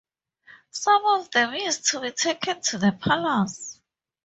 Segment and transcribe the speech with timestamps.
[0.71, 3.79] Some of them used to be taken to the palace.